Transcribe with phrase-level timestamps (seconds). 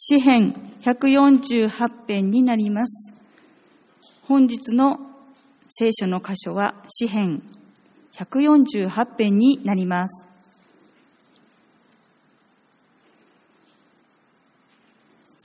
[0.00, 1.70] 詩編148
[2.06, 3.12] 編になります。
[4.22, 5.00] 本日の
[5.68, 7.42] 聖書の箇所は詩編
[8.12, 10.24] 148編になります。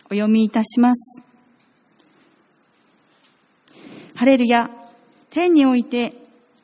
[0.05, 1.23] お読みいたします。
[4.13, 4.69] ハレルヤ、
[5.31, 6.13] 天において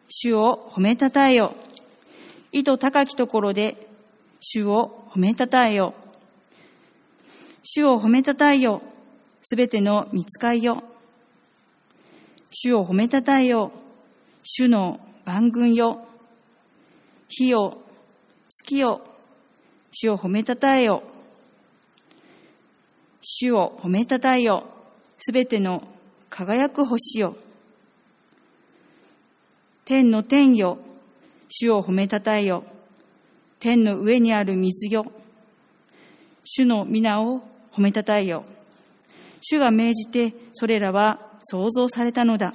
[0.07, 1.55] 主を褒めたたえよ。
[2.51, 3.87] 意図高きところで
[4.39, 5.95] 主を褒めたたえよ。
[7.71, 8.81] 主を褒めたたえよ。
[9.43, 10.83] すべての見つかいよ。
[12.49, 13.71] 主を褒めたたえよ。
[14.41, 16.03] 主の万軍よ。
[17.27, 17.77] 火よ、
[18.49, 19.03] 月よ。
[19.91, 21.03] 主を褒めたたえよ。
[23.21, 24.65] 主を褒めたたえよ。
[25.19, 25.83] すべての
[26.31, 27.35] 輝く星よ。
[29.85, 30.79] 天の天よ。
[31.49, 32.63] 主を褒めたたえよ。
[33.59, 35.05] 天の上にある水よ。
[36.43, 38.43] 主の皆を褒めたたえよ。
[39.41, 42.53] 主が命じてそれらは創造されたのだ。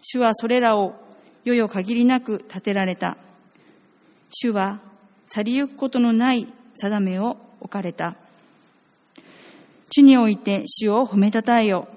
[0.00, 0.94] 主はそれらを
[1.44, 3.16] よよ限りなく立てられた。
[4.30, 4.80] 主は
[5.26, 6.46] 去りゆくことのない
[6.76, 8.16] 定めを置かれた。
[9.90, 11.88] 地において主を褒めたたえよ。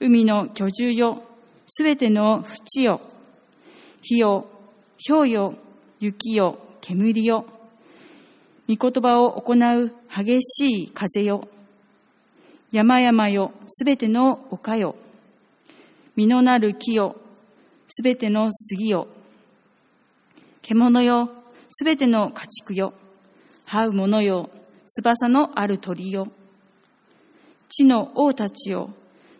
[0.00, 1.22] 海の居住よ。
[1.66, 3.00] すべての淵よ。
[4.02, 4.46] 火よ。
[5.08, 5.54] 氷よ。
[6.00, 6.58] 雪よ。
[6.80, 7.46] 煙よ。
[8.68, 11.48] 御言葉を行う激しい風よ。
[12.70, 14.94] 山々よ、すべての丘よ。
[16.16, 17.16] 実のなる木よ、
[17.88, 19.08] すべての杉よ。
[20.62, 21.30] 獣よ、
[21.70, 22.94] すべての家畜よ。
[23.66, 24.50] 這う者よ、
[24.86, 26.28] 翼のある鳥よ。
[27.68, 28.90] 地の王たちよ、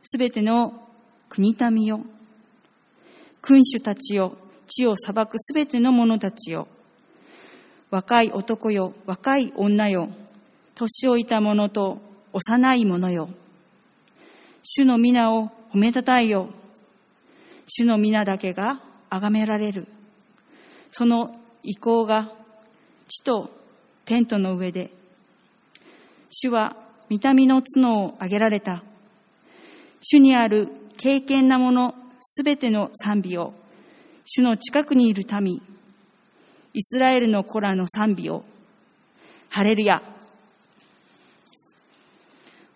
[0.02, 0.88] すべての
[1.28, 2.00] 国民よ。
[3.40, 6.66] 君主たちよ、地を裁くすべての者たちよ。
[7.92, 10.08] 若い男よ、若い女よ、
[10.74, 12.00] 年老いた者と
[12.32, 13.28] 幼い者よ。
[14.62, 16.48] 主の皆を褒めたたえよ。
[17.66, 18.80] 主の皆だけが
[19.10, 19.88] 崇められる。
[20.90, 22.32] その意向が
[23.08, 23.50] 地と
[24.06, 24.90] テントの上で。
[26.30, 26.74] 主は
[27.10, 28.82] 見た目の角を上げられた。
[30.00, 33.52] 主にある敬虔なものすべての賛美を、
[34.24, 35.60] 主の近くにいる民、
[36.74, 38.44] イスラエルの子らの賛美を、
[39.50, 40.02] ハレルヤ。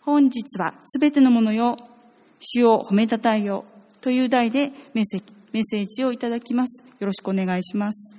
[0.03, 1.77] 本日はすべてのものよ、
[2.41, 3.65] 主を褒めたたえよ
[4.01, 6.85] という題でメッセメッセージをいただきます。
[7.01, 8.15] よろしくお願いします。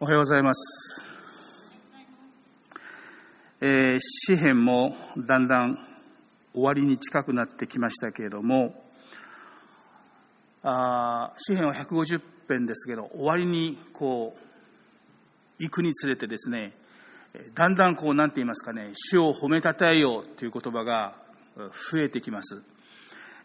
[0.00, 1.13] おはようございます。
[3.66, 5.78] えー、詩篇もだんだん
[6.52, 8.74] 終わりに近くなってきましたけれども、
[10.62, 16.74] あ詩篇は150編ですけど、終わりにこう、行くにつれてですね、
[17.54, 21.16] だんだんこう、なんて言いますかね、主を褒めたたえようという言葉が
[21.56, 22.62] 増えてきます。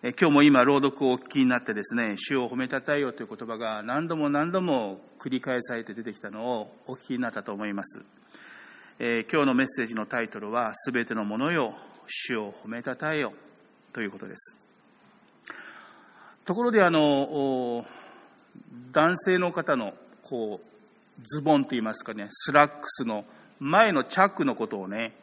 [0.02, 8.04] 今日も今朗読をお聞きになってですね、主を褒めたたえようという言葉が何度も何度も繰り返されて出てきたのをお聞きになったと思います。
[9.02, 11.74] えー、今日のメッセージのタイトルは、すべてのものよ、
[12.06, 13.32] 主を褒めたたえよ
[13.94, 14.58] ということです。
[16.44, 17.86] ところで、あの、
[18.92, 19.94] 男性の方の、
[20.24, 23.24] こう、ズボンといいますかね、スラックスの
[23.60, 25.16] 前のチャックのことをね、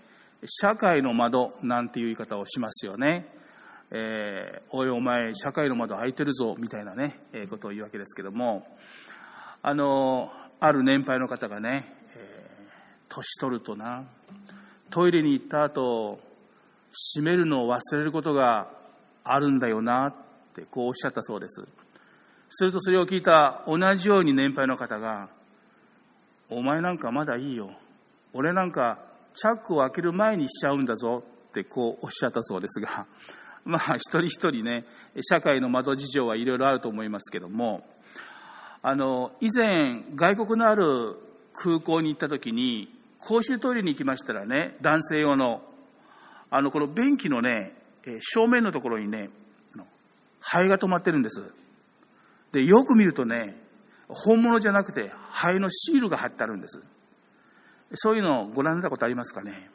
[0.47, 3.27] 社会の窓なんていう言い方をしますよね。
[3.91, 8.67] えー、おいお前、社会の窓開いてるぞ、みたいなね、えー、ことを言うわけですけども、
[9.61, 11.96] あの、ある年配の方がね、
[13.09, 14.05] 年取るとな、
[14.91, 16.21] トイレに行った後、
[17.15, 18.71] 閉めるのを忘れることが
[19.23, 20.15] あるんだよなっ
[20.55, 21.67] てこうおっしゃったそうです。
[22.51, 25.29] するとそれを聞いた同じように年配の方が、
[26.49, 27.71] お前なんかまだいいよ。
[28.33, 28.99] 俺なんか
[29.35, 33.07] チャックを開ける前にしちゃうんだぞってこうおっしゃったそうですが、
[33.65, 34.87] まあ一人一人ね、
[35.21, 37.87] 社会の窓事情はいろいろあると思いますけども、
[38.83, 41.17] あの、以前外国のある
[41.55, 45.63] 空港に行った時に、公衆トイレに行きましたらね、男性用の、
[46.51, 47.75] あの、この便器のね、
[48.21, 49.31] 正面のところにね、
[50.41, 51.43] 灰が止まってるんです。
[52.53, 53.57] で、よく見るとね、
[54.09, 56.81] 本物じゃなくて、灰のシールが貼ってあるんです。
[57.95, 59.71] そういうのをご覧になったことありますかね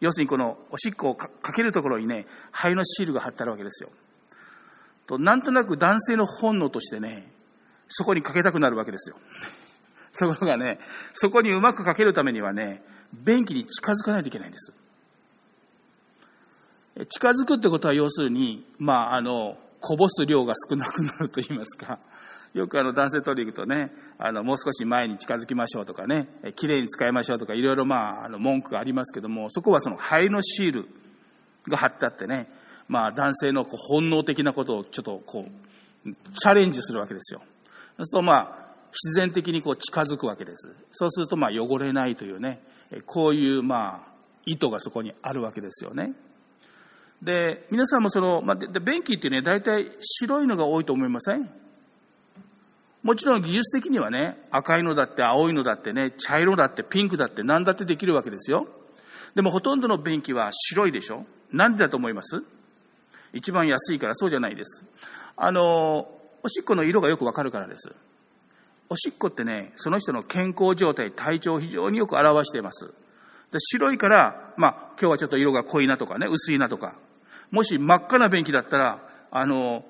[0.00, 3.90] 要するにこのおしっこをかけるところにね、灰のシールが貼ってあるわけですよ。
[5.06, 7.30] と、なんとなく男性の本能としてね、
[7.88, 9.16] そこにかけたくなるわけですよ。
[10.20, 10.78] ところがね、
[11.12, 12.82] そこにうまくかけるためにはね、
[13.12, 14.72] 便器に近づかないといけないんです。
[17.08, 21.98] 近づくってことは要するに、まあ、あの、こぼす量が少なくなると言いますか、
[22.52, 30.88] よくあの男性トイレ行くとね、あのもう少し前に近づきましょうとかね、きれいに使いましょうとかいろいろまあ、あの文句がありますけども、そこはその肺のシール
[31.68, 32.48] が貼ってあってね、
[32.88, 37.40] まあ男性のこう本能的なことをちょっとこう、チャレンジするわけですよ。
[37.96, 38.59] そうするとまあ、
[38.92, 40.74] 必然的にこう近づくわけです。
[40.92, 42.62] そうするとまあ汚れないというね、
[43.06, 44.10] こういうまあ、
[44.46, 46.12] 意図がそこにあるわけですよね。
[47.22, 51.50] で、皆さんもその、まあ、便器ってね、大体白いのが多いと思いません？
[53.02, 58.68] もちろん技術的にはね、赤いのだって青いのだってね、茶色だってピンクだって何だってできるわけですよ。
[59.34, 61.24] でもほとんどの便器は白いでしょ？
[61.52, 62.42] なんでだと思います？
[63.32, 64.84] 一番安いからそうじゃないです。
[65.36, 66.08] あの、
[66.42, 67.92] おしっこの色がよくわかるからです。
[68.92, 72.86] おしっこってね、その人の健康状態、体調を非常によく表しています。
[73.52, 76.96] で白いから、まあ、今日はちょっと色が濃いなとかね、薄いなとか。
[77.52, 79.00] もし真っ赤な便器だったら、
[79.30, 79.84] あの、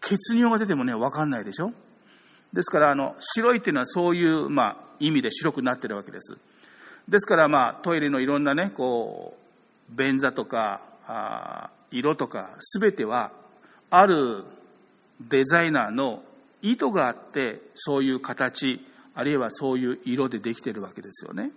[0.00, 1.72] 血尿が出てもね、わかんないでしょ？
[2.54, 6.38] ですから、あの、白いっていうのはそういう、まあ、意味で白くなってるわけです。
[7.06, 9.36] ですから、まあ、トイレのいろんなね、こ
[9.92, 13.32] う、便座とか、あ色とか、すべては、
[13.90, 14.44] ある
[15.20, 16.22] デザイナーの
[16.64, 18.80] 意図があって、そういう形、
[19.14, 21.50] あるいはそういう色でできているわけですよね。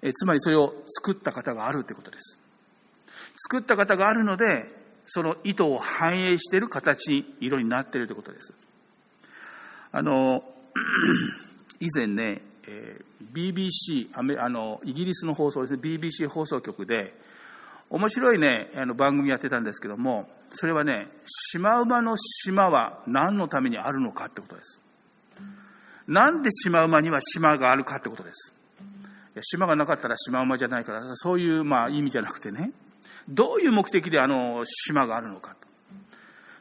[0.00, 2.38] えつまりそれを作った方があるということです。
[3.50, 4.64] 作った方があるので、
[5.06, 8.54] その意図を反映している形、色になっているということです。
[9.92, 10.42] あの、
[11.78, 17.14] 以前ね、えー、BBC アメあの、イギリスの放送ですね、BBC 放送局で、
[17.90, 24.80] 面白いね、あの番組やってたんですけども、それはね、シマウマの島は何のためにあるのかってことです。
[26.06, 28.54] なんでシマウマには島があるかってことです。
[29.42, 32.72] 島がなかったらシマウマじゃないから、そういうまあ意味じゃなくてね、
[33.28, 35.68] どういう目的であの島があるのかと。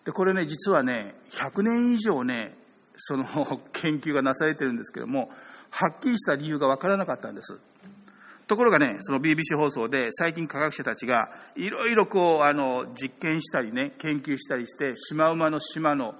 [0.06, 2.56] で、これね、実はね、100年以上ね、
[2.98, 3.26] その
[3.74, 5.30] 研究がなされてるんですけども、
[5.70, 7.58] はっきりした理由がわからなかったんです。
[8.48, 16.16] ところがね、その BBC 放送で最近科学者たちがいろいろこう、あの、実験したりね、研究したりして、シマウマの島の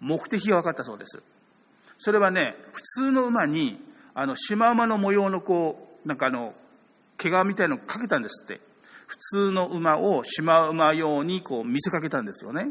[0.00, 1.20] 目的が分かったそうです。
[1.98, 3.80] それはね、普通の馬に、
[4.14, 6.54] あの、シマウマの模様のこう、なんかあの、
[7.18, 8.60] 毛皮みたいのをかけたんですって。
[9.06, 12.70] 普通の馬をシマウマ用にこう見せかけたんですよね。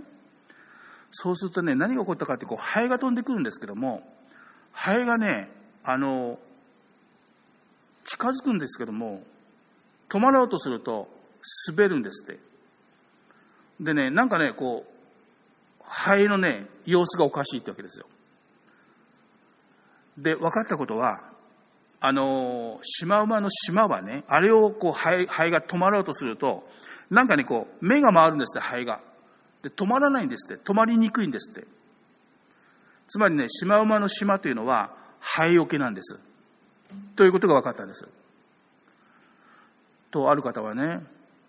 [1.11, 4.01] そうするとね、何が起こったかってこう、ハエが飛んでくるんですけども、
[4.71, 5.51] ハエがね、
[5.83, 6.39] あの、
[8.11, 9.23] 近づくんですけども、
[10.09, 11.07] 止まろうとすると
[11.69, 12.41] 滑るんですって。
[13.79, 18.07] でね、なんかね、こう、ハエのね、様子がおかしいってわけですよ。
[20.17, 21.31] で、分かったことは、
[22.01, 26.67] あの、シマウマの島はね、あれをこう、ハエ、が止まろうとすると、
[27.09, 28.99] なんかね、こう、目が回るんですって、ハエが。
[29.63, 30.63] で、止まらないんですって。
[30.63, 31.67] 止まりにくいんですって。
[33.07, 36.19] つまりね、シマウマの島というのは、ハエよけなんです。
[37.15, 38.07] ということが分かったんです。
[40.11, 41.03] と、ある方はね、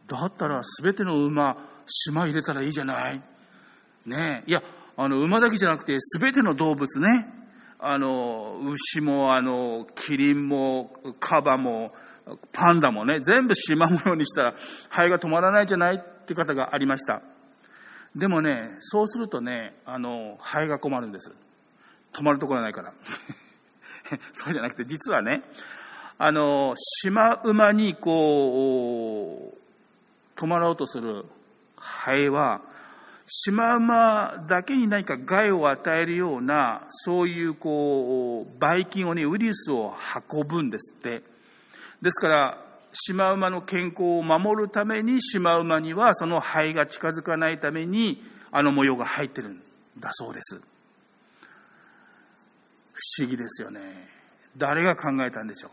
[0.06, 1.56] だったら全ての馬、
[1.86, 3.22] 島入れたらいいじゃない
[4.06, 4.62] ねえいや、
[4.96, 7.26] あの、馬だけじゃなくて、全ての動物ね、
[7.78, 11.92] あの、牛も、あの、キリンも、カバも、
[12.52, 14.54] パンダもね、全部縞模様にしたら、
[14.88, 17.22] ハエが止まらないじゃないって方がありました。
[18.14, 21.32] でもね、そうするとね、あの、ハエが困るんです。
[22.12, 22.92] 止まるところないから。
[24.32, 25.42] そうじゃなくて、実はね、
[26.18, 31.24] あの、シマウマにこう、止まろうとする
[31.76, 32.62] ハエは、
[33.26, 39.94] シマウマだけに何か害を与えるような、そういうこう、ばい菌をね、ウイルスを
[40.30, 41.22] 運ぶんですって。
[42.02, 42.58] ですから、
[42.92, 49.62] シマウマの健康を守るために、シマウマにはその肺が近づかないために、あの模様が入ってるん
[49.98, 50.71] だそうです。
[53.18, 53.80] 不思議ですよね。
[54.56, 55.70] 誰が考えたんでしょう？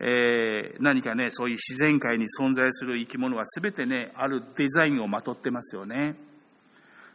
[0.00, 6.16] えー、何かね、そういう自然界に存在する生き物は全てね、あるデザインをまとってますよね。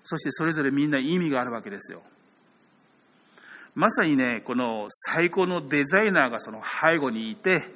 [0.03, 2.01] そしてそれぞれみんな意味があるわけですよ。
[3.75, 7.69] まさにね、この最高のデザイナーがその背後にいて、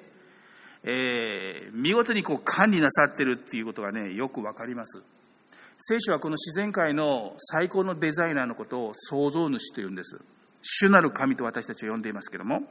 [0.84, 5.02] えー、見事にこう管理なさってるっていうことがね、よくわかります。
[5.78, 10.24] 聖書はこの自然界の最高のデザイナーのことを創造主というんです。
[10.64, 12.62] 主なる神と私たちは呼んでいますけども、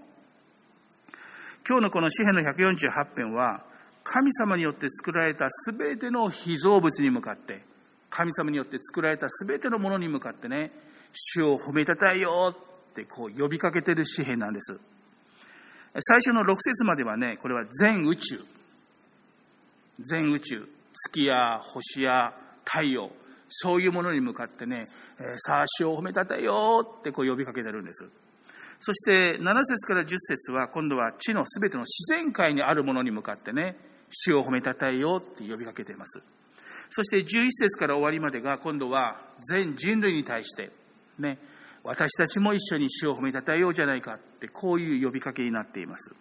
[1.68, 3.64] 今日のこの詩篇の148編は、
[4.02, 7.64] 神様によって作られた全ての被造物に向かって、
[8.10, 10.72] 神様によって作られた全てのものに向かってね、
[11.12, 14.80] 主を褒めたたえよってこう呼びかけてる詩篇なんです。
[16.00, 18.40] 最初の6節まではね、これは全宇宙、
[20.00, 22.32] 全宇宙、月や星や
[22.64, 23.10] 太陽、
[23.50, 24.88] そういうものに向かってね、
[25.22, 28.08] え、さあ、主を褒めたたえようってこう呼びかけてるんです。
[28.80, 33.76] そして7節から10節は今度は地のすべての自然界にあるものに向かってね、
[34.10, 36.20] 主を褒めたたえようって呼びかけています。
[36.90, 40.72] そして11節から終わりまでが今度は全人類に対して
[41.18, 41.38] ね、
[41.84, 46.12] 私たちも一緒に主を褒めたたえようじゃないかってこういう呼びかけになっています。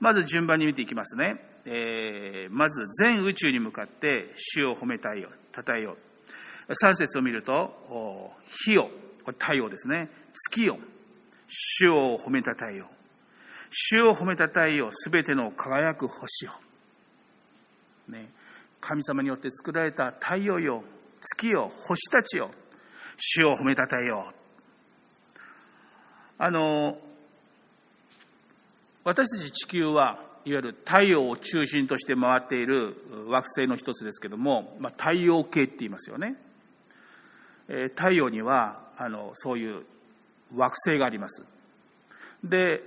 [0.00, 1.36] まず順番に見ていきますね。
[1.66, 5.98] えー、まず全宇宙に向かって主を褒めたえよう、たたえよう。
[6.68, 8.32] 3節を見ると、
[8.64, 8.90] 火よ、
[9.24, 10.08] これ太陽ですね。
[10.50, 10.78] 月よ、
[11.48, 12.96] 主を褒めたたえよう。
[13.70, 14.90] 主を褒めたたえよう。
[14.92, 16.52] すべての輝く星よ。
[18.08, 18.30] ね。
[18.80, 20.84] 神様によって作られた太陽よ、
[21.20, 22.50] 月よ、星たちよ。
[23.16, 24.34] 主を褒めたたえよう。
[26.38, 26.98] あの、
[29.04, 32.96] 私たち地球はいわゆる太陽を中心として回っている
[33.28, 36.36] 惑星の一つですけども、まあ、太陽系って言いますよね。
[37.68, 39.84] え太陽にはあのそういう
[40.54, 41.44] 惑星があります。
[42.42, 42.82] で、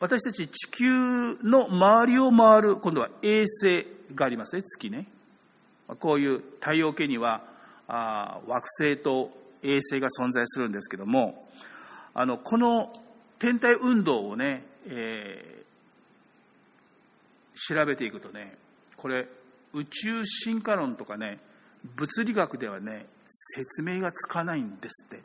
[0.00, 0.84] 私たち地球
[1.42, 5.06] の周りを回る、今度は衛星がありますね、月ね。
[6.00, 7.42] こういう太陽系には
[7.88, 9.30] あ惑星と
[9.62, 11.48] 衛星が存在するんですけども、
[12.14, 12.92] あの、この
[13.38, 18.56] 天体運動をね、えー、調べていくとね、
[18.96, 19.26] これ、
[19.72, 21.38] 宇宙進化論とかね、
[21.96, 25.22] 物理学ではね、説明がつかないんですって。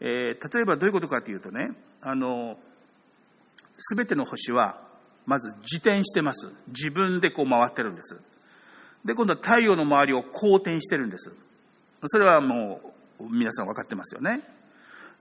[0.00, 2.58] えー、例えばどういうことかというとね、あの、
[3.78, 4.80] すべての星は、
[5.26, 6.48] まず自転してます。
[6.68, 8.18] 自分でこう回ってるんです。
[9.04, 11.32] で、今度は太陽の周りを公転してるんです。
[12.06, 12.80] それはも
[13.20, 14.42] う、皆さん分かってますよね。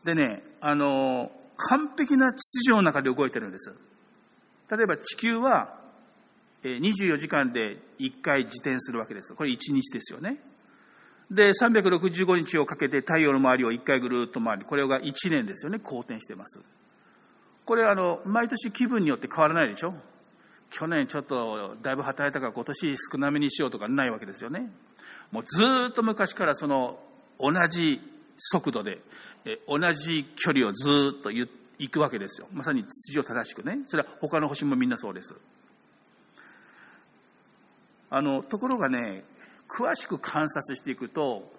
[0.03, 3.73] でね、あの、完璧な秩序の中で動いてるんです。
[4.69, 5.75] 例えば地球は、
[6.63, 9.33] 24時間で1回自転するわけです。
[9.33, 10.39] これ1日ですよね。
[11.29, 16.62] で、365日をかけて太陽の周りを1回ぐるっと回り、これが1年ですよね、公転してます。
[17.65, 19.93] これあの、毎年気分によって変わらないでしょ
[20.69, 24.69] 去年ちょっとだいぶ働いたから今年少なめにしようとかないわけですよね。
[25.31, 25.57] もうず
[25.89, 27.00] っと昔からその
[27.39, 28.01] 同じ
[28.38, 29.00] 速度で、
[29.46, 31.50] え同じ距離をずっと行
[31.91, 32.48] くわけですよ。
[32.51, 33.79] まさに秩序正しくね。
[33.88, 35.36] それは他の星もみんなそうです。
[38.10, 39.24] あの、ところがね、
[39.77, 41.51] 詳しく観察していくと、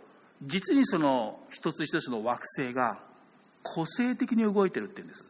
[0.43, 2.99] 実にその一つ一つの惑星が
[3.63, 5.25] 個性的に動いてるって言うんです。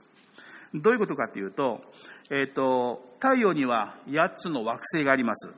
[0.75, 1.83] どういうことかというと、
[2.30, 5.54] えっ、ー、と、太陽には8つの惑星があります。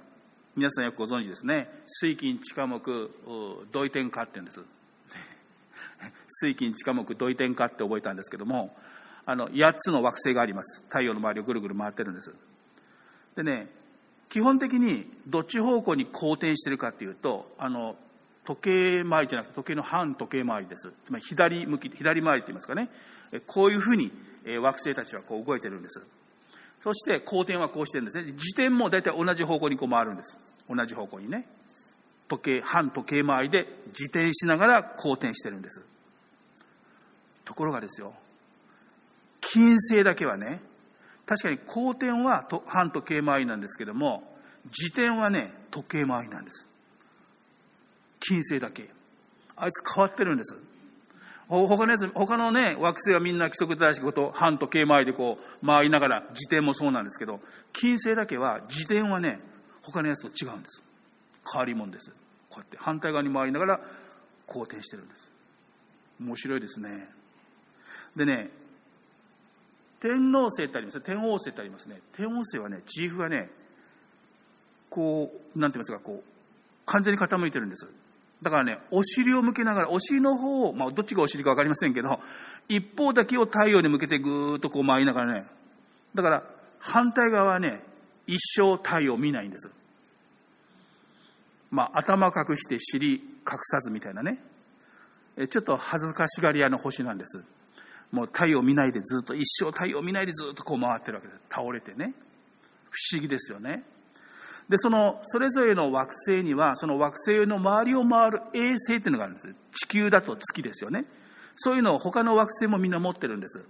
[0.56, 1.68] 皆さんよくご存知ですね。
[1.86, 3.10] 水金地下木、
[3.70, 4.60] 土井天下って言うんです。
[6.28, 8.76] 水金地下木土井天下って覚えたんですけども、
[9.26, 10.82] あの、8つの惑星があります。
[10.88, 12.34] 太陽の周りをぐるぐる回ってるんです。
[13.36, 13.68] でね、
[14.30, 17.96] 基本的にどっち方向に公転してるかっていうと、あの、
[18.44, 20.92] 時計回りじゃなくて時計の反時計回りです。
[21.04, 22.88] つまり左向き、左回りって言いますかね。
[23.46, 24.10] こういうふうに
[24.60, 26.06] 惑星たちはこう動いてるんです。
[26.82, 28.32] そして公転はこうしてるんですね。
[28.32, 30.38] 自転も大体同じ方向にこう回るんです。
[30.68, 31.46] 同じ方向にね。
[32.28, 35.84] 時計、反時計回りで自転しながら公転してるんです。
[37.44, 38.14] ところがですよ、
[39.40, 40.62] 金星だけはね、
[41.30, 44.24] 確かに公転は反時計回りなんですけども、
[44.64, 46.68] 自転はね、時計回りなんです。
[48.18, 48.90] 金星だけ。
[49.54, 50.56] あいつ変わってるんです。
[51.48, 57.38] 他のやつ、他のね、惑星はみんな規則正しいこと、反時計回りでこう、回りながら、自転もそうなんですけど、
[57.72, 59.38] 金星だけは、自転はね、
[59.82, 60.82] 他のやつと違うんです。
[61.52, 62.10] 変わり者です。
[62.48, 63.80] こうやって反対側に回りながら、
[64.46, 65.32] 公転してるんです。
[66.20, 67.08] 面白いですね。
[68.16, 68.50] でね、
[70.00, 71.04] 天王星ってありますね。
[71.04, 72.00] 天王星ってありますね。
[72.12, 73.50] 天王星はね、チーフがね、
[74.88, 76.30] こう、なんて言いますか、こう、
[76.86, 77.88] 完全に傾いてるんです。
[78.42, 82.18] だからね、お尻を向けながら、お尻の方を、まあ、どっちがお尻かわかりませんけど、
[82.68, 85.46] 一方だけを太陽に向けてぐーっとこう回りながらね、
[86.14, 86.42] だから、
[86.78, 87.84] 反対側はね、
[88.26, 89.70] 一生太陽を見ないんです。
[91.70, 93.20] まあ、頭隠して尻隠
[93.70, 94.42] さずみたいなね。
[95.50, 97.44] ちょっと恥ずかしがり屋の星なんです。
[98.12, 101.40] もう太陽見ないでずっと、一生太陽見ないでずっとこう回ってるわけです。
[101.50, 102.14] 倒れてね。
[102.90, 103.84] 不思議ですよね。
[104.68, 109.54] で、その、それぞれの惑星には、その惑星の周りを回る衛星っていうのがあるんです。
[109.72, 111.04] 地球だと月ですよね。
[111.56, 113.64] そういうのを他の惑星もみんな持ってるんです。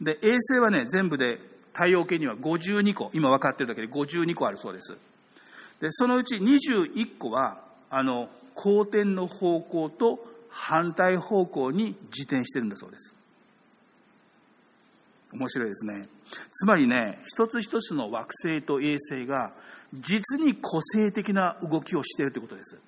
[0.00, 1.38] で、衛星はね、全部で
[1.72, 4.96] 太陽系には52個、今分かってるだけで52個あるそうです。
[5.80, 13.14] で、そのうち21個は、あの、公転の方向と反対方向に自転してるんだそうです。
[15.34, 16.08] 面白いですね。
[16.52, 19.52] つまりね、一つ一つの惑星と衛星が
[19.92, 22.78] 実に個性的な動きをしているということです。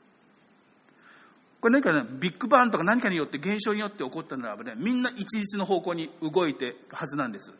[1.61, 7.53] これ何かね、ビッグバンとか何かによって現象によって起こったならばね、みんな一律の方向に動いてるはずなんです。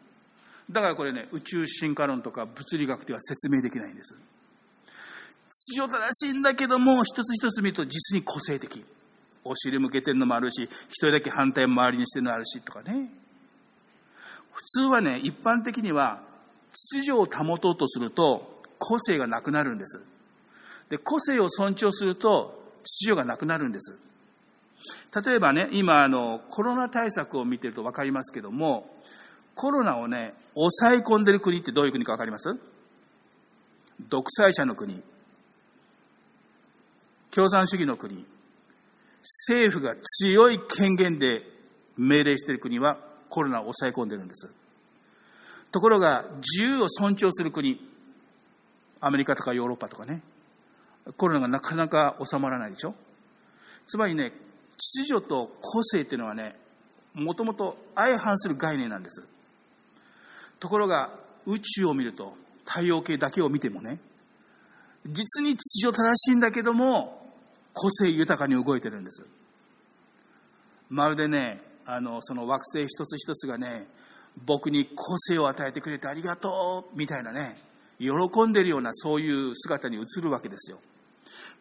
[0.71, 4.17] だからこれね、宇宙進化論とか物理学では説明できないんです。
[5.49, 8.85] 秩序正しいんだけども、一つ一つ見ると実に個性的。
[9.45, 13.11] お尻向けてるのもあるし、一人だけ反対周りにしてるのもあるし、とかね。
[14.57, 16.23] 普通はね、一般的には、
[16.73, 20.03] 秩序を保とうとすると、個性がなくなるんです。
[20.89, 23.99] で、個性を尊重すると、秩序がなくなるんです。
[25.25, 28.97] 例えばね、今、あの、コロナ対策を見てると分かりますけども、
[29.55, 32.59] コロナをね、抑え込んでる国ってどういう国か分かります？
[34.09, 35.03] 独裁者の国。
[37.31, 38.25] 共産主義の国。
[39.23, 41.43] 政府が強い権限で
[41.97, 44.53] 命令している国はコロナを抑え込んでるんです。
[45.73, 47.81] ところが、自由を尊重する国、
[49.01, 50.23] アメリカとかヨーロッパとかね、
[51.17, 52.95] コロナがなかなか収まらないでしょ？
[53.87, 54.33] つまりね、
[54.77, 56.57] 秩序と個性っていうのはね、
[57.15, 59.23] もともと相反する概念なんです。
[60.59, 61.11] ところが、
[61.47, 64.01] 宇宙を見ると、太陽系だけを見てもね、
[65.07, 67.33] 実に秩序正しいんだけども、
[67.73, 69.27] 個性豊かに動いてるんです。
[70.89, 73.87] まるでね、あの、その惑星一つ一つがね、
[74.45, 77.57] 僕に個性を与えてくれてありがとうみたいなね、
[77.99, 80.79] 喜んでるようなそういう姿に映るわけですよ。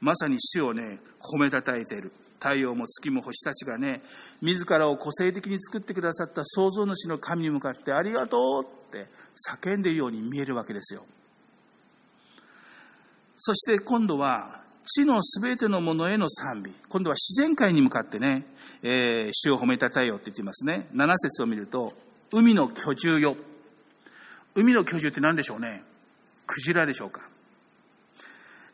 [0.01, 2.11] まさに主をね、褒めたたえている。
[2.39, 4.01] 太陽も月も星たちがね、
[4.41, 9.07] 自らを個性的に作ってくださった創造主の神に向かってありがとうって
[9.49, 11.05] 叫んでいるように見えるわけですよ。
[13.37, 16.71] そして今度は、地のすべてのものへの賛美。
[16.89, 18.45] 今度は自然界に向かってね、
[18.83, 20.87] えー、主を褒めたたえよって言っていますね。
[20.93, 21.93] 7節を見ると、
[22.31, 23.35] 海の居住よ。
[24.53, 25.83] 海の居住って何でしょうね。
[26.45, 27.21] クジラでしょうか。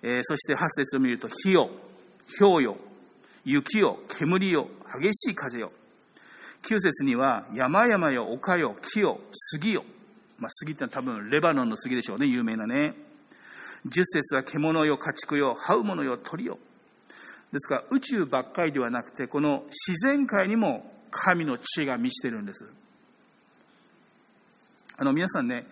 [0.03, 1.69] えー、そして8節を見ると、火よ、
[2.39, 2.77] 氷よ、
[3.45, 4.67] 雪よ、煙よ、
[5.01, 5.71] 激しい風よ。
[6.63, 9.83] 9節には、山々よ、丘よ、木よ、杉よ。
[10.37, 12.93] まあ、杉ってのは多分レバノンの杉でしょうね、有名なね。
[13.85, 16.59] 10節は獣よ、家畜よ、這う者よ、鳥よ。
[17.51, 22.65] ですから宇宙ばっかりではなくて、この自然界にも神の知恵が満ちてるんです。
[24.97, 25.65] あの皆さんね、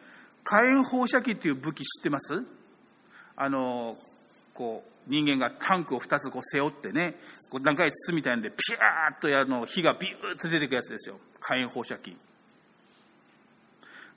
[0.43, 2.43] 火炎放射器っていう武器知ってます？
[3.35, 3.95] あの、
[4.53, 7.15] こう、人間がタンクを2つこう背負ってね、
[7.49, 11.19] こう段階筒みたいなんで、ピャーっとやるの、火がビューッと出てくるやつですよ。
[11.39, 12.17] 火炎放射器。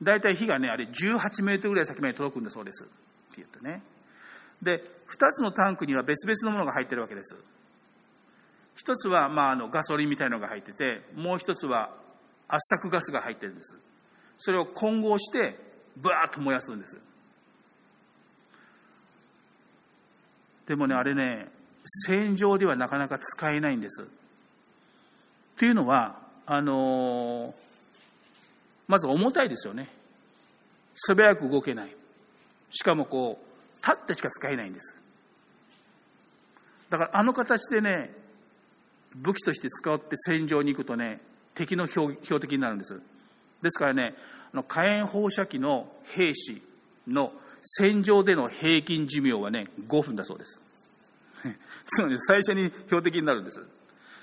[0.02, 2.88] 大体火がね、あれ18メートルぐらい先まで届くんだそうです。
[3.32, 3.82] って言ってね。
[4.62, 7.36] で、2つのタンクには別々のものが入ってるわけです。
[8.76, 11.90] 一つは、まあ、あの、ガソリンみたいのが入ってて、もう一つは
[12.48, 13.76] 圧搾ガスが入ってるんです。
[14.38, 15.58] それを混合して、
[15.96, 16.98] ブワーッと燃やすんです。
[20.66, 21.48] でもね、あれね、
[21.84, 24.08] 戦場ではなかなか使えないんです。
[25.56, 27.54] というのは、あのー、
[28.88, 29.88] まず重たいですよね。
[30.94, 31.96] 素早く動けない。
[32.72, 34.96] しかもこう、立ってしか使えないんです。
[36.90, 38.14] だからあの形でね、
[39.14, 41.20] 武器として使って戦場に行くとね、
[41.54, 43.00] 敵の標的になるんです。
[43.62, 44.14] ですからね、
[44.52, 46.62] あの火炎放射器の兵士
[47.06, 47.32] の
[47.62, 50.62] 戦場での平均寿命はね、5分だそうです。
[51.86, 53.60] つまり最初に標的になるんです。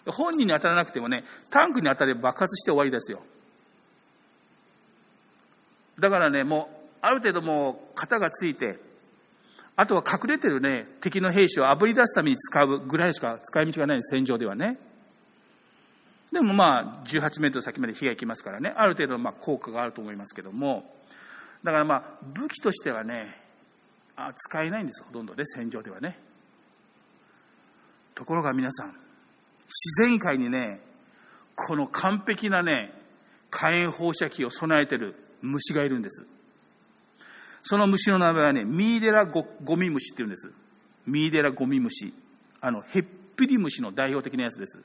[0.06, 3.22] 本人に当たらなくてもね、タンクに当たれば爆発して終わりですよ。
[6.00, 8.80] だからね、もう、ある程度もう型がついて、
[9.76, 14.78] あとは隠れてるね、敵の兵士を炙り出すために使うぐらいしか使い道がない戦場ではね。
[16.32, 20.94] でもまあ、18メートル先まで火が行きますからね、ある程度まあ効果があると思いますけども、
[21.64, 23.36] だからまあ、武器としてはね、
[24.16, 26.20] あ使えないんです、ほとんどね、戦場ではね。
[28.16, 30.82] ところが皆さん、自然界にね、
[31.56, 32.94] この完璧なね、
[33.50, 36.26] 火炎放射器を備えてる虫がいるんです。
[37.64, 40.52] その虫の名前はね、ミーデラゴゴミ虫って言うんです。
[41.06, 42.14] ミーデラゴミ虫。
[42.62, 44.80] あの、ヘッピリムシの代表的なやつです。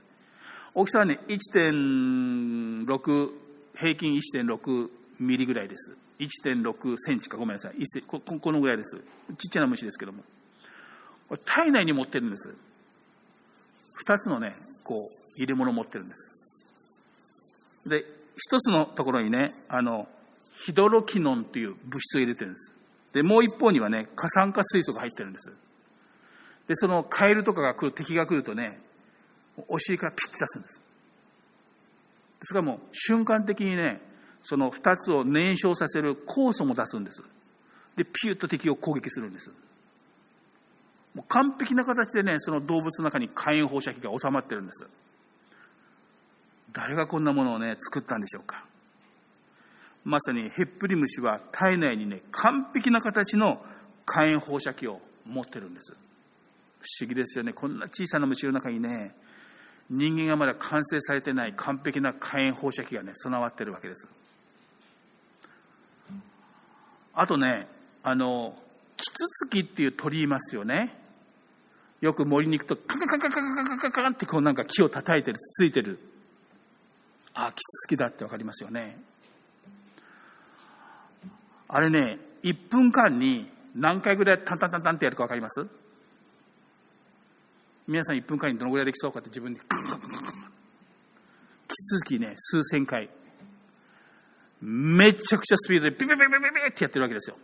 [0.74, 3.30] 大きさはね、1.6、
[3.76, 4.88] 平均1.6
[5.20, 5.96] ミリぐらいです。
[6.18, 7.74] 1.6センチかごめんなさい。
[8.06, 8.98] ここのぐらいです。
[9.38, 10.22] ちっちゃな虫ですけども。
[11.44, 12.54] 体内に持ってるんです。
[13.94, 15.00] 二つのね、こう、
[15.37, 16.30] 入れ物を持ってるんです。
[17.88, 18.04] で、
[18.37, 20.08] 一つのところにね、あの、
[20.55, 22.75] ヒドロキノンという物質を入れてるんです。
[23.12, 25.53] で、もう一方にはね、過酸化水素が入ってるんです。
[26.69, 28.81] で、そのカエルとかが来る、敵が来るとね、
[29.69, 30.81] お尻からピッて出すんです。
[32.40, 34.01] ですからもう瞬間的にね、
[34.43, 37.23] その二つを燃焼させる酵素も出すんです。
[37.97, 39.51] で、ピュッと敵を攻撃するんです。
[41.14, 44.87] もう完璧な形でね、その動物の中に火炎放射器が収まってるんです。
[46.73, 48.64] 誰がこんなものをね、作ったんでしょうか。
[50.05, 53.64] まさにヘップリムシは体内にね、完璧な形の
[54.05, 55.93] 火炎放射器を持ってるんです。
[55.93, 57.55] 不思議ですよね。
[57.55, 59.14] こんな小さな虫の中にね、
[59.88, 64.09] 人間がまだ完成されてない完璧な火炎放射器がね、備わってるわけです。
[67.14, 67.69] あとね、
[68.03, 68.57] あの、
[68.97, 70.99] キツツキっていう鳥いますよね。
[72.01, 75.99] よく森に行くと、カカカカカカカカカカってこうなんか木を叩いてる、つついてる。
[77.33, 78.99] あ、キツツキだってわかりますよね。
[81.74, 85.66] あれね、1分間に何回ぐらいタンタンタンタンってやるかわかります？
[87.88, 89.66] 皆さん1分間にどのぐらいできそうかって自分で、キ
[91.74, 93.10] ツツキね、数千回。
[94.60, 96.20] めちゃくちゃスピードでピピピピピ
[96.62, 97.37] ピってやってるわけですよ。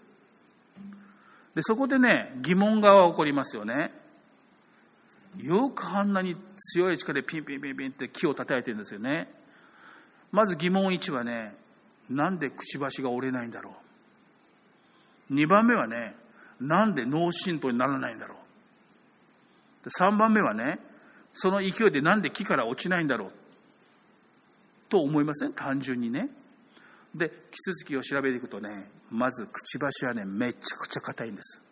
[1.56, 3.92] で、そこでね、疑問が起こりますよね。
[5.38, 9.28] よくあんなに強い力でピンピンピンピンって木を叩いてるんですよね。
[10.30, 11.56] まず疑問1はね、
[12.08, 13.74] なんでくちばしが折れないんだろう？
[15.30, 16.16] 2番目はね、
[16.60, 18.36] なんで脳震盪にならないんだろ
[19.84, 19.88] う。
[19.88, 20.78] 3番目はね、
[21.32, 23.32] その勢いでなんで木から落ちないんだろう。
[24.88, 25.52] と思いません？
[25.52, 26.28] 単純にね。
[27.14, 31.62] で、キツツキを調べていくとね、まずくちばしはね、めちゃくちゃ硬いんです。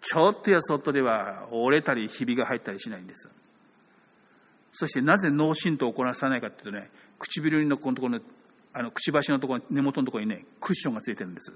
[0.00, 3.30] ちょっとやそっとでは折れたりひびが入ったりしないんです。
[4.72, 8.20] そしてなぜ脳震盪を起こらさないかというとね、唇のこのところの、
[8.72, 11.52] あの、くちばしのところ、根元のところにね、クッションがついてるんです。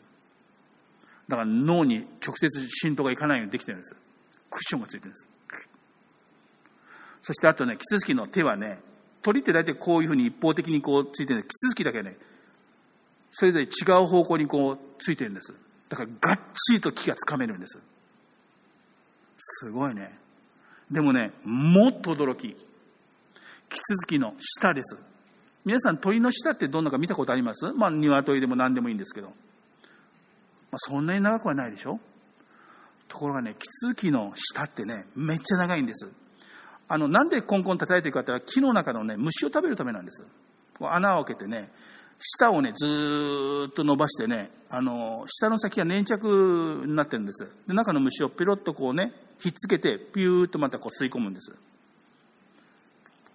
[1.28, 3.94] だから脳に直接浸透がいかないようにできてるんです。
[4.50, 5.28] クッションがついてるんです。
[7.20, 8.80] そしてあとね、キツツキの手はね、
[9.20, 12.16] 鳥って大体こういうふうに一方的にこうついてるんです、キツツキだけね、
[13.30, 13.68] それぞれ違
[14.02, 15.52] う方向にこうついてるんです。
[15.90, 17.78] だからがっちりと木がつかめるんです。
[19.36, 20.18] すごいね。
[20.90, 22.56] でもね、もっと驚き。
[23.68, 24.98] キツツキの舌です。
[25.66, 27.66] 皆さん鳥の舌ってどんなか見たことあります？
[27.74, 29.34] まあ鶏でも何でもいいんですけど。
[30.70, 31.98] まあ、そんなに長くはないでしょ？
[33.08, 36.08] ところがね、キツツキの舌ってね、めっちゃ長いんです。
[36.88, 40.26] あの、なんでコンコン叩いてるかって言ったら木の中のね、虫を食べるためなんです。
[40.80, 41.70] 穴を開けてね、
[42.18, 47.50] 舌をね、ずっと伸ばしてね、あの、舌の先が粘着になってるんです。
[47.66, 51.54] で、中の虫をピロッとこうね、ひっつけて、ピューッとまたこう吸い込むんです。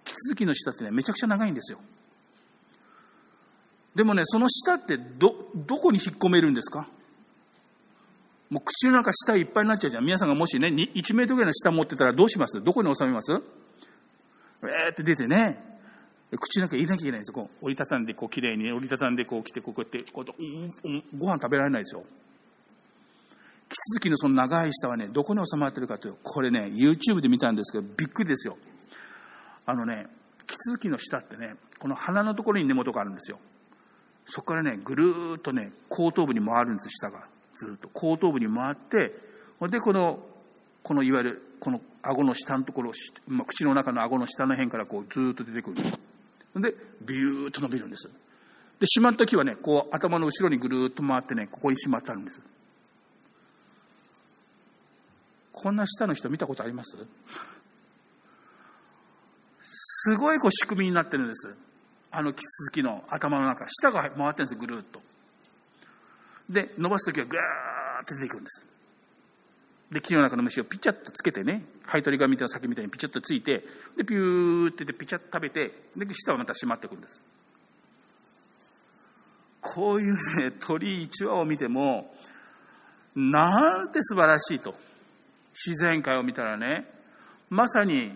[0.04, 1.78] キツツキの舌ってね、めちゃくちゃ長いんですよ。
[3.94, 6.88] でもね、その舌ってど、どこに引っ込めるんですか？
[8.54, 10.04] もう口の中舌いっぱいになっちゃうじゃん。
[10.04, 12.62] 皆さんがもしね、1メートルぐらいの舌持ってたらどうします？
[12.62, 13.32] どこに収めます？
[13.32, 13.40] えー
[14.92, 15.80] って出てね、
[16.38, 17.46] 口の中入れなきゃいけないんですよ。
[17.46, 22.02] こう折りたたんで、こう、綺麗に折りたたんで、こう来て、こうやって、こう、うん、ご飯食べられないですよ。
[22.02, 28.56] キツツキのその長い舌はね、どこに収まってるかという、これね、YouTube で見たんですけど、びっくりですよ。
[29.66, 30.06] あのね、
[30.46, 33.40] キツツキの舌ってね、この鼻のところに根元があるんですよ。
[34.26, 37.33] そこからね、ぐるーっとね、後頭部に回るんです、舌が。
[37.56, 39.14] ずっと後頭部に回って、
[39.68, 40.18] で、この、
[40.82, 42.92] このいわゆる、この顎の下のところ、
[43.26, 45.90] まあ、口の中の顎の下の辺からこうずっと出てくるんです。
[46.56, 48.10] で、ビューッと伸びるんです。
[48.78, 52.40] で、しまった木はね、こう頭の後ろにぐるっと回ってね、ここにしまってあるんです。
[55.52, 56.96] こんな下の人見たことあります？
[59.62, 61.54] すごいこう仕組みになってるんです。
[62.10, 65.00] あのキツツキの頭の中、下が回ってるんですぐるっと。
[66.48, 67.40] で、伸ばすときはぐー
[68.02, 68.66] っと出ていくんです。
[69.90, 73.64] で、木の中の虫をピチャッとつけてね、ハイトリガみたいな先みたいにピチャッとついて、
[73.96, 77.22] で、ピューってでピチャッと食べて、で、舌はまた閉まっていくんです。
[79.60, 82.14] こういうね、鳥一羽を見ても、
[83.14, 84.74] なんて素晴らしいと。
[85.54, 86.86] 自然界を見たらね、
[87.48, 88.12] まさに、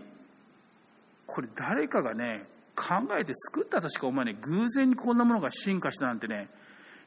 [1.26, 4.34] これ誰かがね、考えて作ったとしか思わない。
[4.34, 6.48] 偶然にこんなものが進化したなんてね、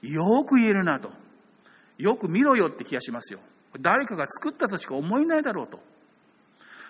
[0.02, 1.12] よく言えるなと。
[1.98, 3.40] よく見ろよって気がしますよ。
[3.80, 5.80] 誰かが作ったとしか思えないだろうと。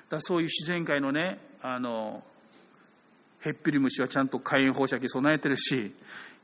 [0.09, 2.23] だそういう自然界のね、あの、
[3.41, 5.93] へっぴり虫はちゃんと火炎放射器備えてるし、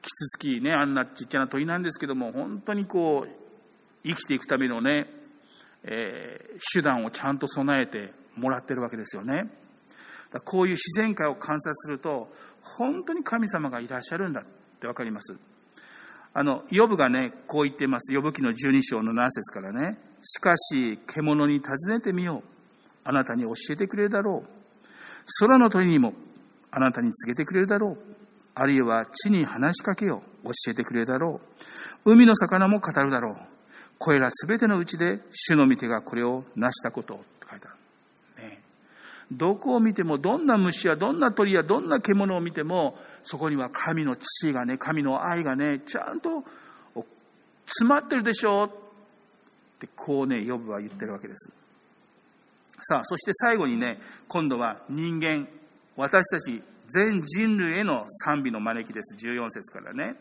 [0.02, 3.30] キツツキね、あんなちっちゃな鳥なんですけども、本当にこう、
[4.04, 5.08] 生きていくためのね、
[5.84, 9.50] えー、手段をちゃんと備えてもらってるわけですよね。
[10.32, 12.30] だこういう自然界を観察すると、
[12.62, 14.46] 本当に神様がいらっしゃるんだっ
[14.80, 15.38] てわかります。
[16.40, 18.14] あの、ヨブがね、こう言ってます。
[18.14, 19.98] ヨブ記の12章の7節からね。
[20.22, 22.50] しかし、獣に尋ねてみよう。
[23.04, 24.50] あなたに教えてくれるだろう。
[25.40, 26.14] 空の鳥にも
[26.70, 27.98] あなたに告げてくれるだろう。
[28.54, 30.50] あるいは地に話しかけよう。
[30.50, 31.42] 教えてくれるだろ
[32.06, 32.12] う。
[32.14, 33.36] 海の魚も語るだろう。
[33.98, 38.50] これらすべてのうちで主の御手がこれを成したことと書いてある。
[38.50, 38.62] ね、
[39.32, 42.96] どこを見ても、どんな虫やどんな鳥やどんな獣を見ても、
[43.30, 46.46] そこには神の父がね、神の愛がね、ちゃんと
[47.66, 48.70] 詰まってるでしょうっ
[49.80, 51.52] てこうね、ヨブは言ってるわけです。
[52.80, 55.46] さあ、そして最後にね、今度は人間、
[55.98, 59.14] 私たち全人類への賛美の招きです。
[59.16, 60.16] 14節からね。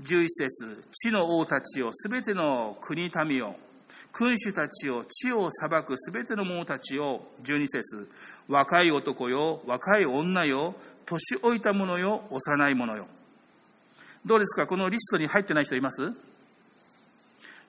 [0.00, 3.56] 11節地の王たちを、すべての国民を、
[4.16, 8.08] 君主たちを、地を裁くすべての者たちを、12節
[8.46, 13.08] 若い男よ、若い女よ、年老いた者よ、幼い者よ。
[14.24, 14.68] どうですか？
[14.68, 16.12] このリストに入ってない人います？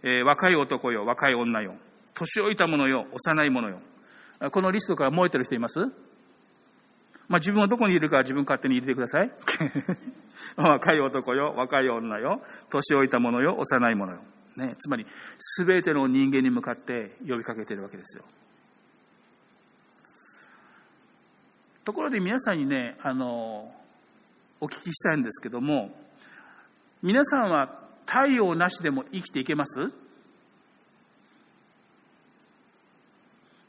[0.04, 1.76] えー、若い男よ、若い女よ、
[2.14, 3.82] 年老いた者よ、幼い者よ。
[4.52, 5.80] このリストから燃えてる人います？
[7.28, 9.32] まあ自分はどこにいるか自分勝手に入れてください。
[10.56, 14.22] 若い男よ、若い女よ、年老いた者よ、幼い者よ。
[14.58, 15.06] ね、つまり、
[15.38, 18.24] すべての人間に向かって呼びかけているわけですよ。
[21.84, 23.72] ところで皆さんにね、あの、
[24.60, 25.96] お聞きしたいんですけども、
[27.02, 29.92] 皆さんは太陽なしでも生きていけます？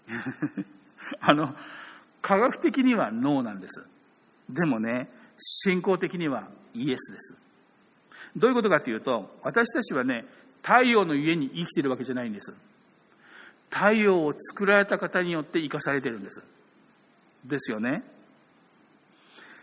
[1.20, 1.54] あの、
[2.22, 3.84] 科学的にはノーなんです。
[4.48, 7.36] でもね、信仰的にはイエスです。
[8.36, 10.24] どういうことかというと、私たちはね、
[10.66, 12.52] 太陽の家に生きてるわけじゃないんです。
[13.70, 16.42] 太陽を作られた方によって生かされてるんです。
[17.44, 18.02] ですよね。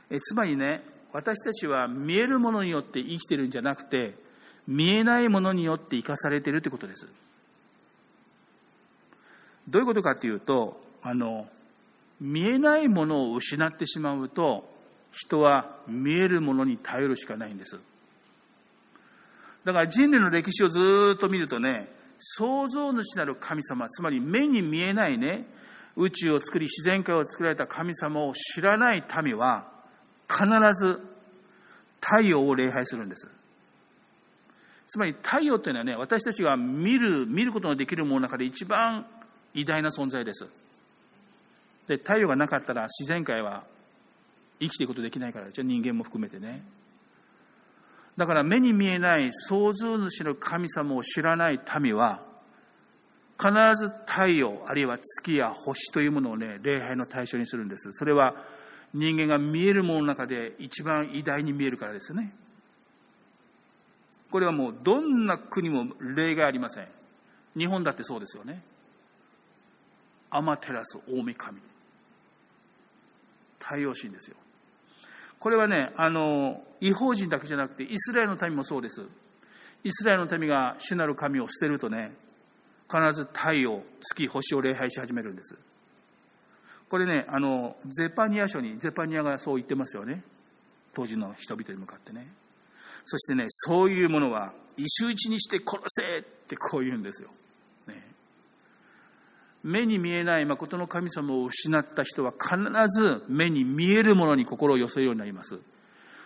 [0.09, 4.15] えつまりね、私たちは見えるものによって生きてるんじゃなくて、
[4.65, 7.05] 見えないものによって生かされてるということです。
[9.67, 11.49] どういうことかというと、あの、
[12.21, 14.69] 見えないものを失ってしまうと、
[15.11, 17.77] 人は見えるものに頼るしかないんです。
[19.65, 25.47] だから人類の歴史をずっと見るとね、創造主なる神様、つまり目に見えないね、
[25.95, 29.67] 宇宙を作り自然界を作られた神様を知らない民は、
[30.27, 30.45] 必
[30.75, 30.99] ず
[32.01, 33.29] 太陽を礼拝するんです。
[34.87, 39.05] つまり太陽というのはね、私たちが見る、見ることのできるものの中で一番
[39.53, 40.45] 偉大な存在です。
[41.87, 43.63] で、太陽がなかったら自然界は
[44.59, 46.63] 生きていくことできないからじゃ人間も含めてね。
[48.17, 52.23] だから目に見えない創造主の神様を知らない民は、
[53.39, 57.91] 必ず太陽、あるいは月や星というものをね、礼拝の対象にするんです。
[57.93, 58.35] それは
[58.93, 62.33] 人間が見えるものの中で一番偉大に見えるからですよね。
[64.29, 66.87] これはもうどんな国も例外ありません。
[67.57, 68.63] 日本だってそうですよね。
[70.29, 71.61] アマテラス大神。
[73.59, 74.37] 太陽神ですよ。
[75.43, 79.01] これはね、あの、違法人だけじゃなくて、イスラエルの民もそうです。
[79.83, 82.13] イスラエルの民が主なる神を捨てるとね、
[82.89, 85.57] 必ず太陽、月、星を礼拝し始めるんです。
[86.87, 90.23] これね、あの、ゼパニア書に、ゼパニアがそう言ってますよね。
[90.93, 92.25] 当時の人々に向かってね。
[93.03, 97.29] そしてね、そういうものは、石打ちにして殺せってこう言うんですよ。
[99.63, 102.57] 目に見えない誠の神様を失った人は必
[102.89, 105.57] ず目に見えるものに心を寄せるようになります。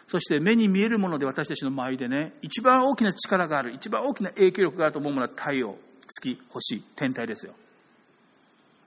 [0.07, 7.53] そして目に見えるもので私たちの周りでね、一番大きな力がある、一番大きな影響力があると思うものは太陽、月、星、天体ですよ。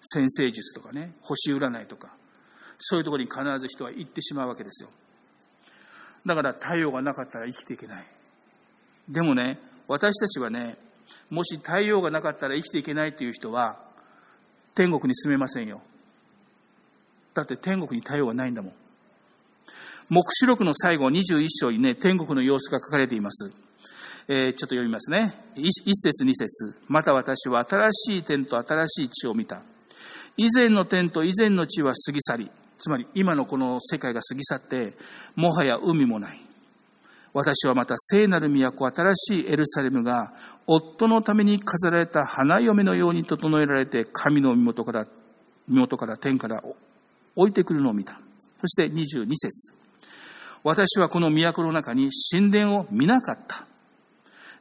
[0.01, 2.15] 先生術とかね、星占いとか、
[2.79, 4.89] そういうところに必ず人は行ってしまうわけですよ。
[6.25, 8.05] だから太陽がなかったら生きていけない。
[9.09, 10.79] でもね、私たちはね、
[11.29, 13.90] もし太陽がなかったら生きていけないという人は、
[14.75, 15.81] 天国に住めませんよ。
[17.35, 18.73] だって天国に太陽はないんだもん。
[20.09, 23.53] 黙示録の最後21章にね、天国の様子が書かれています。
[24.27, 25.35] えー、ちょっと読みますね。
[25.57, 29.63] 一節二節また私は新しい天と新しい地を見た。
[30.37, 34.95] 以前の天と以前の地は過ぎ去り、つまり今のこの世界が過ぎ去って、
[35.37, 36.41] もはや海もない。
[37.33, 40.35] 私はまた聖なる都、新しいエルサレムが、
[40.67, 45.07] 夫のために飾られた花嫁のように整えられて、神の身元から、
[45.69, 46.63] 身元から天から
[47.37, 48.21] 置いてくるのを見た。
[48.61, 49.75] そして22節
[50.63, 53.67] 私はこの都の中に神殿を見なかった。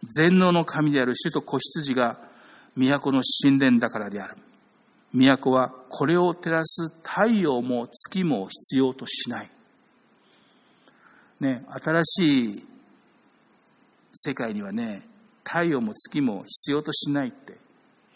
[0.04, 2.20] 全能の神である主と子羊が
[2.76, 4.38] 都の神殿だからである。
[5.14, 9.52] 都はこれを照らす太陽も月も必要としない。
[11.40, 12.68] ね、新しい
[14.14, 15.08] 世界にはね、
[15.44, 17.58] 太陽も月も必要としないって、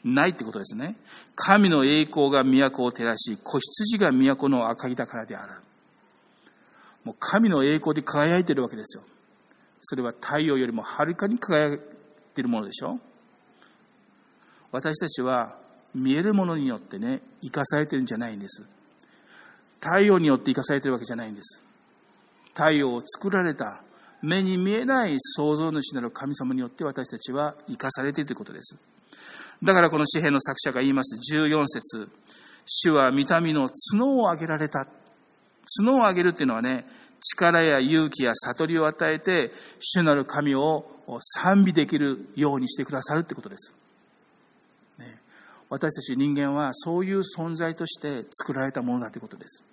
[0.03, 0.97] ないってことですね。
[1.35, 5.53] 神の栄光が都を照らし、子羊が都の明かりだからである。
[7.03, 9.03] もう神の栄光で輝いてるわけですよ。
[9.81, 11.79] それは太陽よりもはるかに輝い
[12.33, 12.99] てるものでしょ
[14.71, 15.57] 私たちは
[15.93, 18.63] 見えるものによってね、生かされてるんじゃないんです。
[19.79, 21.63] 太陽によって生かされてるわけじゃないんです。
[22.53, 23.81] 太陽を作られた
[24.21, 28.77] 目に見えない創造主なる神様によって私たちは生かされているということです。
[29.61, 32.09] だからこの詩篇の作者が言います14節
[32.65, 34.87] 主は見た目の角を上げられた。
[35.77, 36.85] 角を上げるっていうのはね、
[37.19, 40.85] 力や勇気や悟りを与えて、主なる神を
[41.19, 43.73] 賛美できるようにしてくださるってことです。
[44.97, 45.19] ね、
[45.69, 49.63] 私たち人間はそういう存在として作られたものだということです。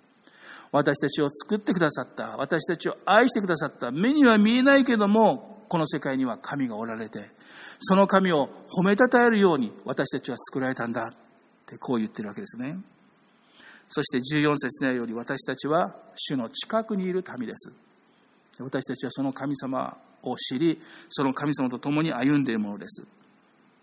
[0.71, 7.31] 私たちを作ってくださった、私たちを愛してくださった、目には見えないけども、この世界には神がおられて、
[7.79, 11.15] その神を褒めたたえるように私たちは作られたんだっ
[11.65, 12.77] てこう言ってるわけですね。
[13.89, 17.73] そして14節のように私たちは主の近くにいる民です。
[18.59, 20.79] 私たちはその神様を知り、
[21.09, 23.05] その神様と共に歩んでいるものです。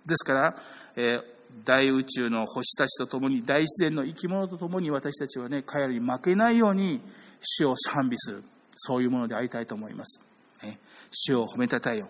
[0.06, 0.56] ですから、
[0.96, 1.24] えー、
[1.64, 7.00] 大宇宙の星たちと共に、大自然の生き物と共に私たちはね、彼らに負けないように
[7.40, 8.44] 主を賛美する。
[8.74, 10.20] そういうものでありたいと思います。
[10.62, 10.78] ね、
[11.10, 12.08] 主を褒めたたえよ。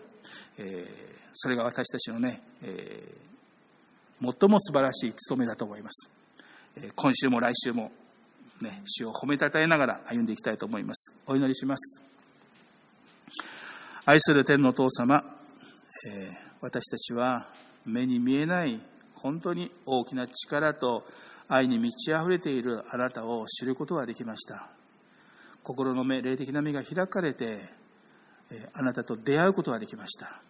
[0.59, 6.11] えーそれが私たちのね、えー、最も素晴らしい務めだと思います。
[6.77, 7.93] えー、今週も来週も、
[8.61, 11.17] ね、主を褒めたたえながら歩んでいきたいと思います。
[11.29, 12.03] お祈りします。
[14.05, 15.23] 愛する天のお父様、
[16.09, 17.47] えー、私たちは
[17.87, 18.81] 目に見えない
[19.19, 21.05] 本当に大きな力と
[21.49, 24.71] 愛に満ち溢れているあなたを知ることができました。
[25.63, 27.59] 心の目、霊的な目が開かれて、
[28.73, 30.43] あなたと出会うことができました。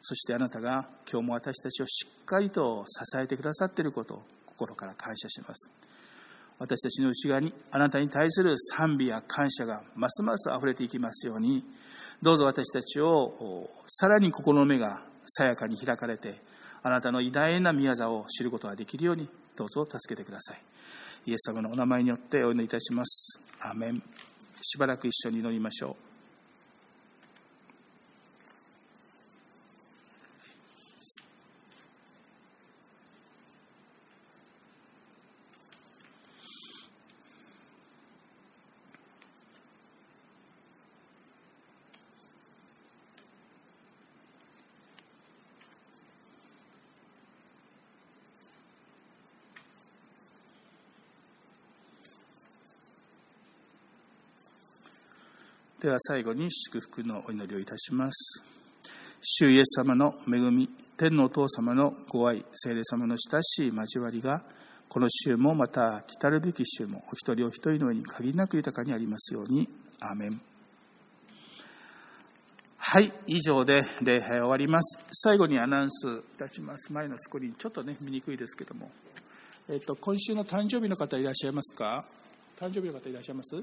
[0.00, 5.70] そしてあなたが今日も私たちをしっかりと支えてくださっていることを心から感謝します。
[6.58, 11.64] 私たちの内側にあなたに対する賛美や感謝がますます溢れていきますように、
[12.22, 16.40] どうぞ私たちをさらに心の目がさやかに開かれて、
[16.82, 20.60] あなたの偉大な宮座を知ることができるように、どうぞ助けてください。
[21.26, 23.40] イエス様のお名前によってお祈りいたします。
[23.60, 24.02] アメン。
[24.60, 26.07] しばらく一緒に祈りましょう。
[55.88, 58.44] では最後に祝福のお祈りをいたします。
[59.22, 64.44] 主イエス様の恵み、天のお父様のご愛、聖霊様の親しい交わりが、
[64.86, 69.66] この週もまた来たるべき週もお一人お一人の上に限りなく豊かにありますように。
[70.00, 70.38] アーメン。
[72.76, 74.98] はい、以上で礼拝終わります。
[75.12, 76.92] 最後にアナウンスいたします。
[76.92, 78.90] 前のスクリーン、ちょっとね、見にくいですけども。
[79.70, 82.04] えっ、と、今週の誕生日の方いらっしゃいますか？
[82.60, 83.56] 誕生日の方いらっしゃいます？